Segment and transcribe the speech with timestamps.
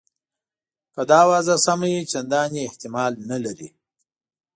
[0.93, 3.69] که دا آوازه سمه وي چنداني احتمال نه لري.